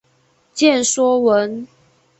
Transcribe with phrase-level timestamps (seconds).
[0.51, 1.67] 见说文。